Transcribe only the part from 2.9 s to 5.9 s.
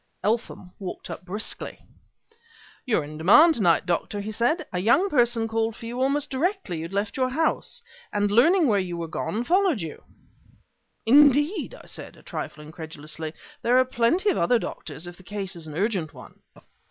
in demand to night, Doctor," he said. "A young person called for